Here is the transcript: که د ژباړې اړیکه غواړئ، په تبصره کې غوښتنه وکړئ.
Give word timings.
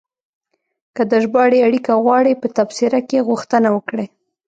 که 0.95 1.01
د 1.11 1.13
ژباړې 1.23 1.59
اړیکه 1.67 1.91
غواړئ، 2.03 2.33
په 2.41 2.47
تبصره 2.57 2.99
کې 3.09 3.25
غوښتنه 3.27 3.67
وکړئ. 3.75 4.07